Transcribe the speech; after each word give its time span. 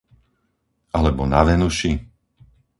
Alebo 0.99 1.23
na 1.31 1.41
Venuši? 1.51 1.91